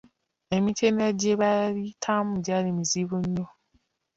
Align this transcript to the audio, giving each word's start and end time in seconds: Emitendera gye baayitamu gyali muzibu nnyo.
Emitendera 0.55 1.11
gye 1.19 1.33
baayitamu 1.41 2.31
gyali 2.45 2.69
muzibu 2.77 3.15
nnyo. 3.23 3.45